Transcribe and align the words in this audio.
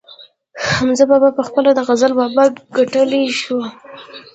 حمزه 0.75 1.05
بابا 1.11 1.29
پخپله 1.39 1.71
د 1.73 1.79
غزل 1.87 2.11
بابا 2.19 2.43
ګڼلی 2.75 3.23
شو 3.41 3.59